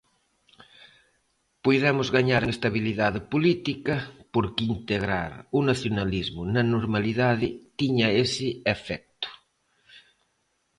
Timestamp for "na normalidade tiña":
6.53-8.07